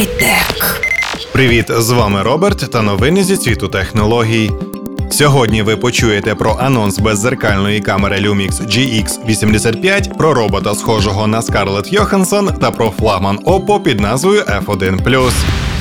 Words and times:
Хай-тек. 0.00 0.80
Привіт, 1.32 1.66
з 1.78 1.90
вами 1.90 2.22
Роберт 2.22 2.70
та 2.70 2.82
новини 2.82 3.24
зі 3.24 3.36
світу 3.36 3.68
технологій. 3.68 4.50
Сьогодні 5.10 5.62
ви 5.62 5.76
почуєте 5.76 6.34
про 6.34 6.56
анонс 6.60 6.98
беззеркальної 6.98 7.80
камери 7.80 8.16
Lumix 8.16 8.50
GX85, 8.50 10.16
про 10.16 10.34
робота, 10.34 10.74
схожого 10.74 11.26
на 11.26 11.42
Скарлет 11.42 11.92
Йоханссон 11.92 12.46
та 12.60 12.70
про 12.70 12.90
флагман 12.90 13.38
Oppo 13.38 13.82
під 13.82 14.00
назвою 14.00 14.42
F1+. 14.42 15.32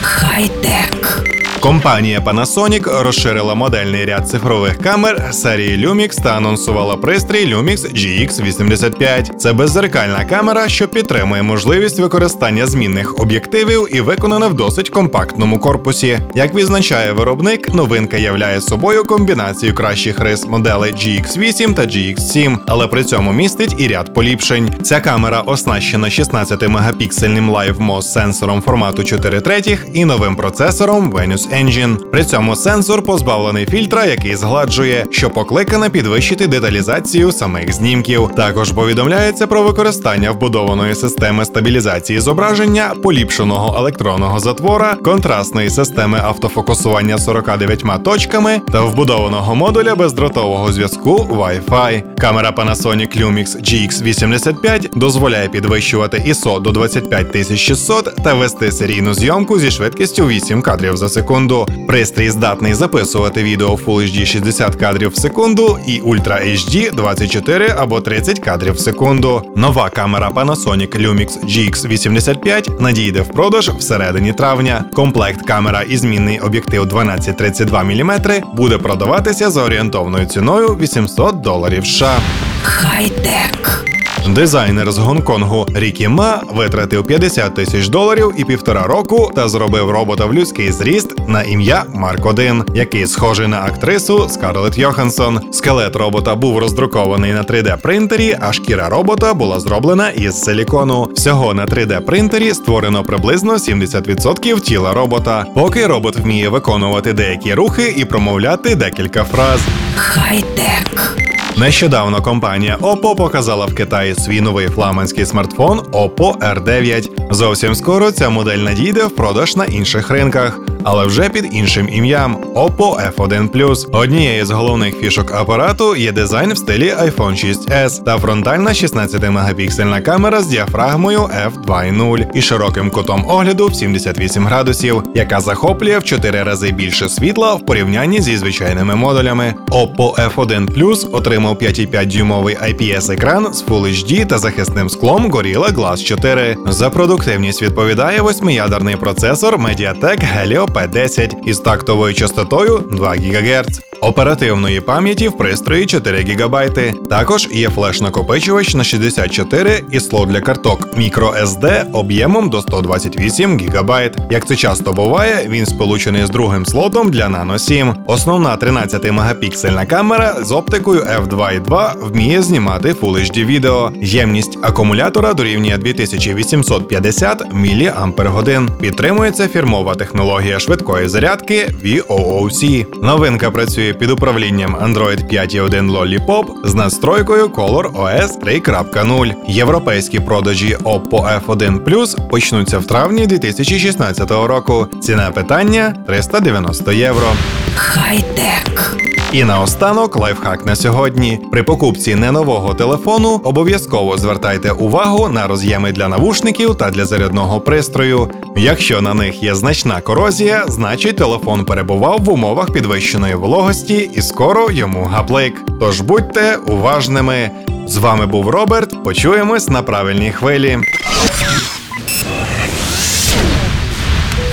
Хай-тек. 0.02 1.24
Компанія 1.62 2.20
Panasonic 2.20 3.04
розширила 3.04 3.56
модельний 3.56 4.06
ряд 4.06 4.30
цифрових 4.30 4.78
камер 4.78 5.30
серії 5.32 5.88
Lumix 5.88 6.24
та 6.24 6.38
анонсувала 6.38 6.98
пристрій 6.98 7.56
Lumix 7.56 7.78
GX85. 7.78 9.36
Це 9.36 9.54
беззеркальна 9.54 10.26
камера, 10.26 10.70
що 10.70 10.88
підтримує 10.88 11.44
можливість 11.44 12.00
використання 12.00 12.68
змінних 12.68 13.20
об'єктивів 13.20 13.88
і 13.96 14.02
виконана 14.02 14.48
в 14.48 14.54
досить 14.54 14.90
компактному 14.90 15.60
корпусі. 15.60 16.20
Як 16.36 16.56
відзначає 16.56 17.12
виробник, 17.12 17.74
новинка 17.74 18.18
являє 18.18 18.62
собою 18.62 19.04
комбінацію 19.04 19.74
кращих 19.74 20.20
рис 20.20 20.48
моделей 20.48 20.94
GX8 20.94 21.74
та 21.74 21.82
GX7, 21.82 22.58
але 22.68 22.88
при 22.88 23.04
цьому 23.04 23.32
містить 23.32 23.76
і 23.78 23.88
ряд 23.88 24.14
поліпшень. 24.14 24.70
Ця 24.84 25.00
камера 25.00 25.42
оснащена 25.42 26.10
16 26.10 26.68
мегапіксельним 26.68 27.52
LiveMOS 27.52 28.02
сенсором 28.02 28.62
формату 28.62 29.04
4 29.04 29.42
третіх 29.42 29.86
і 29.94 30.06
новим 30.06 30.36
процесором 30.36 31.12
Venus 31.12 31.49
Engine. 31.54 31.96
При 32.12 32.24
цьому 32.24 32.56
сенсор 32.56 33.02
позбавлений 33.02 33.66
фільтра, 33.66 34.06
який 34.06 34.36
згладжує, 34.36 35.06
що 35.12 35.30
покликане 35.30 35.90
підвищити 35.90 36.48
деталізацію 36.48 37.32
самих 37.32 37.74
знімків. 37.74 38.30
Також 38.36 38.72
повідомляється 38.72 39.48
про 39.48 39.64
використання 39.64 40.32
вбудованої 40.32 40.96
системи 40.96 41.46
стабілізації 41.46 42.20
зображення, 42.20 42.92
поліпшеного 43.04 43.78
електронного 43.78 44.40
затвора, 44.40 44.96
контрастної 44.96 45.70
системи 45.70 46.20
автофокусування 46.24 47.18
49 47.18 48.04
точками 48.04 48.62
та 48.72 48.82
вбудованого 48.82 49.56
модуля 49.56 49.96
бездротового 49.96 50.72
зв'язку 50.72 51.28
Wi-Fi. 51.32 52.04
Камера 52.18 52.52
Panasonic 52.52 53.22
Lumix 53.22 53.62
GX85 53.62 54.98
дозволяє 54.98 55.50
підвищувати 55.50 56.18
ISO 56.28 56.62
до 56.62 56.72
25600 56.72 58.16
та 58.24 58.34
вести 58.34 58.72
серійну 58.72 59.14
зйомку 59.14 59.60
зі 59.60 59.72
швидкістю 59.72 60.28
8 60.28 60.62
кадрів 60.62 60.98
за 60.98 61.10
секунду. 61.10 61.39
Пристрій 61.88 62.30
здатний 62.30 62.74
записувати 62.74 63.44
відео 63.44 63.76
Full 63.76 64.02
HD 64.02 64.26
60 64.26 64.76
кадрів 64.76 65.10
в 65.10 65.16
секунду 65.16 65.80
і 65.88 66.02
Ultra 66.02 66.54
HD 66.54 66.96
24 66.96 67.76
або 67.78 68.02
30 68.02 68.40
кадрів 68.40 68.74
в 68.74 68.80
секунду. 68.80 69.42
Нова 69.56 69.90
камера 69.90 70.30
Panasonic 70.30 71.08
Lumix 71.08 71.44
GX85 71.44 72.82
надійде 72.82 73.22
в 73.22 73.28
продаж 73.28 73.70
всередині 73.70 74.34
травня. 74.34 74.86
Комплект 74.94 75.46
камера 75.46 75.82
і 75.82 75.98
змінний 75.98 76.40
об'єктив 76.40 76.82
1232 76.82 77.84
мм 77.84 78.12
буде 78.56 78.78
продаватися 78.78 79.50
за 79.50 79.64
орієнтовною 79.64 80.26
ціною 80.26 80.68
800 80.68 81.42
доларів 81.42 81.86
США. 81.86 82.20
Хай-тек. 82.64 83.89
Дизайнер 84.36 84.92
з 84.92 84.98
Гонконгу 84.98 85.68
Рікі 85.76 86.08
Ма 86.08 86.44
витратив 86.54 87.04
50 87.04 87.56
тисяч 87.56 87.88
доларів 87.88 88.34
і 88.38 88.44
півтора 88.46 88.84
року 88.84 89.32
та 89.36 89.50
зробив 89.50 89.90
робота 89.90 90.26
в 90.26 90.34
людський 90.34 90.72
зріст 90.72 91.28
на 91.28 91.44
ім'я 91.44 91.84
Марк 91.94 92.26
1 92.26 92.64
який 92.76 93.08
схожий 93.08 93.48
на 93.48 93.62
актрису 93.62 94.30
Скарлетт 94.30 94.78
Йоханссон. 94.78 95.40
Скелет 95.52 95.96
робота 95.96 96.36
був 96.36 96.58
роздрукований 96.58 97.34
на 97.34 97.44
3D 97.44 97.82
принтері, 97.82 98.38
а 98.42 98.54
шкіра 98.54 98.90
робота 98.90 99.34
була 99.34 99.60
зроблена 99.60 100.10
із 100.10 100.42
силікону. 100.42 101.10
Всього 101.16 101.54
на 101.54 101.66
3D 101.66 102.02
принтері 102.02 102.54
створено 102.54 103.04
приблизно 103.04 103.54
70% 103.54 104.60
тіла 104.60 104.94
робота. 104.94 105.46
Поки 105.56 105.88
робот 105.88 106.18
вміє 106.18 106.50
виконувати 106.50 107.14
деякі 107.14 107.54
рухи 107.54 107.94
і 107.98 108.06
промовляти 108.06 108.76
декілька 108.76 109.24
фраз. 109.24 109.60
Хай-тек. 109.96 111.29
Нещодавно 111.60 112.22
компанія 112.22 112.78
Oppo 112.82 113.16
показала 113.16 113.66
в 113.66 113.76
Китаї 113.76 114.16
свій 114.16 114.42
новий 114.42 114.68
фламандський 114.68 115.26
смартфон 115.26 115.80
Oppo 115.80 116.38
R9. 116.38 117.10
Зовсім 117.32 117.76
скоро 117.76 118.12
ця 118.12 118.30
модель 118.30 118.58
надійде 118.58 119.04
в 119.06 119.16
продаж 119.16 119.56
на 119.56 119.66
інших 119.66 120.10
ринках, 120.10 120.60
але 120.84 121.06
вже 121.06 121.30
під 121.30 121.46
іншим 121.52 121.90
ім'ям 121.92 122.38
Oppo 122.56 123.14
F1 123.18 123.50
Однією 123.92 124.46
з 124.46 124.52
головних 124.52 125.00
фішок 125.00 125.34
апарату 125.34 125.96
є 125.96 126.12
дизайн 126.12 126.54
в 126.54 126.58
стилі 126.58 126.94
iPhone 127.02 127.46
6s 127.46 128.04
та 128.04 128.18
фронтальна 128.18 128.70
16-мегапіксельна 128.72 130.02
камера 130.02 130.42
з 130.42 130.48
діафрагмою 130.48 131.20
f2.0 131.20 132.26
і 132.34 132.42
широким 132.42 132.90
кутом 132.90 133.26
огляду 133.28 133.68
в 133.68 133.76
78 133.76 134.46
градусів, 134.46 135.04
яка 135.16 135.40
захоплює 135.40 135.98
в 135.98 136.04
4 136.04 136.44
рази 136.44 136.72
більше 136.72 137.10
світла 137.10 137.54
в 137.54 137.66
порівнянні 137.66 138.22
зі 138.22 138.38
звичайними 138.38 138.96
модулями. 138.96 139.54
Oppo 139.68 140.36
F1 140.36 141.10
отримав 141.12 141.56
5,5 141.56 142.06
дюймовий 142.06 142.58
IPS-екран 142.58 143.54
з 143.54 143.64
Full 143.64 143.82
HD 143.82 144.26
та 144.26 144.38
захисним 144.38 144.90
склом 144.90 145.32
Gorilla 145.32 145.76
Glass 145.76 146.04
4. 146.04 146.58
За 146.68 146.90
продуктивність 146.90 147.62
відповідає 147.62 148.22
восьмиядерний 148.22 148.96
процесор 148.96 149.58
MediaTek 149.58 150.24
Helio 150.38 150.69
P10 150.70 151.46
із 151.46 151.60
тактовою 151.60 152.14
частотою 152.14 152.78
2 152.78 153.10
ГГц. 153.10 153.89
Оперативної 154.02 154.82
пам'яті 154.82 155.28
в 155.28 155.38
пристрої 155.38 155.86
4 155.86 156.20
ГБ. 156.20 156.72
Також 157.10 157.48
є 157.52 157.70
флеш-накопичувач 157.70 158.76
на 158.76 158.84
64 158.84 159.84
і 159.92 160.00
слот 160.00 160.30
для 160.30 160.42
карток 160.42 160.88
microSD 160.98 161.92
об'ємом 161.92 162.50
до 162.50 162.62
128 162.62 163.60
ГБ. 163.60 163.92
Як 164.32 164.48
це 164.48 164.56
часто 164.56 164.94
буває, 164.94 165.48
він 165.50 165.66
сполучений 165.66 166.26
з 166.26 166.30
другим 166.30 166.66
слотом 166.66 167.12
для 167.12 167.28
Nano 167.28 167.60
7. 167.60 167.94
Основна 168.08 168.58
13-мегапіксельна 168.58 169.86
камера 169.86 170.36
з 170.44 170.52
оптикою 170.52 171.02
f2.2 171.02 171.92
вміє 172.02 172.42
знімати 172.42 172.92
Full 173.02 173.16
HD 173.16 173.46
відео. 173.46 173.92
Ємність 174.02 174.60
акумулятора 174.62 175.34
дорівнює 175.34 175.78
2850 175.78 177.44
мАч. 177.54 178.70
Підтримується 178.82 179.48
фірмова 179.48 179.96
технологія 179.96 180.60
швидкої 180.60 181.08
зарядки 181.08 181.74
VOOC. 181.84 182.86
Новинка 183.04 183.52
працює 183.52 183.89
під 183.94 184.12
управлінням 184.12 184.76
Android 184.76 185.34
5.1 185.34 185.92
Lollipop 185.92 186.46
з 186.64 186.76
настройкою 186.76 187.48
Color 187.48 187.92
OS 187.92 188.40
3.0. 188.40 189.34
Європейські 189.48 190.20
продажі 190.20 190.78
Oppo 190.84 191.42
F1 191.46 191.84
Plus 191.84 192.30
почнуться 192.30 192.80
в 192.80 192.86
травні 192.86 193.28
2016 193.28 194.32
року. 194.32 194.88
Ціна 195.02 195.32
питання 195.32 195.96
390 196.08 196.92
євро. 196.92 197.28
Хай-тек. 197.76 199.19
І 199.32 199.44
наостанок 199.44 200.16
лайфхак 200.16 200.66
на 200.66 200.76
сьогодні. 200.76 201.40
При 201.52 201.64
покупці 201.64 202.16
не 202.16 202.32
нового 202.32 202.74
телефону 202.74 203.42
обов'язково 203.44 204.18
звертайте 204.18 204.72
увагу 204.72 205.30
на 205.30 205.48
роз'єми 205.48 205.92
для 205.92 206.08
навушників 206.08 206.76
та 206.76 206.90
для 206.90 207.06
зарядного 207.06 207.62
пристрою. 207.62 208.30
Якщо 208.56 209.02
на 209.02 209.14
них 209.14 209.44
є 209.44 209.56
значна 209.56 210.02
корозія, 210.02 210.64
значить 210.68 211.18
телефон 211.18 211.66
перебував 211.66 212.20
в 212.24 212.30
умовах 212.30 212.74
підвищеної 212.74 213.36
вологості 213.36 214.10
і 214.14 214.22
скоро 214.22 214.72
йому 214.72 215.04
гаплик. 215.04 215.62
Тож 215.80 216.02
будьте 216.02 216.58
уважними. 216.68 217.52
З 217.88 217.98
вами 217.98 218.26
був 218.26 218.50
Роберт. 218.50 219.04
Почуємось 219.04 219.70
на 219.70 219.82
правильній 219.82 220.32
хвилі. 220.32 220.78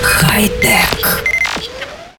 Хай-тек. 0.01 1.36